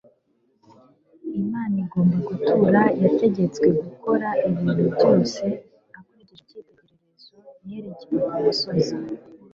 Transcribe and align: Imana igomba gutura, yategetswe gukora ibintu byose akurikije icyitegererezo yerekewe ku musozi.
Imana 1.41 1.75
igomba 1.83 2.17
gutura, 2.27 2.81
yategetswe 3.03 3.67
gukora 3.83 4.29
ibintu 4.49 4.83
byose 4.93 5.41
akurikije 5.97 6.41
icyitegererezo 6.43 7.33
yerekewe 7.67 8.19
ku 8.29 8.39
musozi. 8.43 8.95